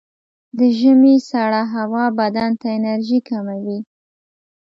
د 0.57 0.59
ژمي 0.79 1.15
سړه 1.29 1.61
هوا 1.75 2.05
بدن 2.19 2.51
ته 2.61 2.67
انرژي 2.77 3.19
کموي. 3.29 3.79